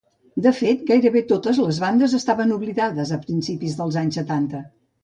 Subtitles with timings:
[0.45, 4.67] De fet, gairebé totes les bandes estaven oblidades a principis dels anys setanta.